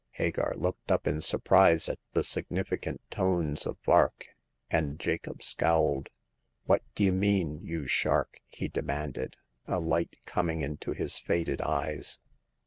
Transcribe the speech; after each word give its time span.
Hagar 0.13 0.55
looked 0.57 0.91
up 0.91 1.05
in 1.05 1.21
surprise 1.21 1.87
at 1.87 1.99
the 2.13 2.23
significant 2.23 3.01
tones 3.11 3.67
of 3.67 3.77
Vark, 3.85 4.29
and 4.67 4.99
Jacob 4.99 5.43
scowled. 5.43 6.09
What 6.65 6.81
d'ye 6.95 7.11
mean, 7.11 7.59
you 7.61 7.85
shark?" 7.85 8.39
he 8.47 8.67
demanded, 8.67 9.35
a 9.67 9.79
light 9.79 10.15
com 10.25 10.49
ing 10.49 10.61
into 10.61 10.93
his 10.93 11.19
faded 11.19 11.61
eyes. 11.61 12.19